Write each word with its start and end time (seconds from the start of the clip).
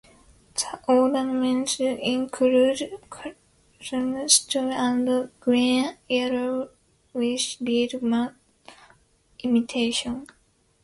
The 0.55 0.79
ornaments 0.87 1.79
include 1.79 2.89
rhomboids, 3.11 3.35
stripes 3.85 4.55
and 4.73 5.07
a 5.07 5.29
green-yellowish 5.39 7.57
reed 7.61 8.01
mat 8.01 8.33
imitation. 9.43 10.25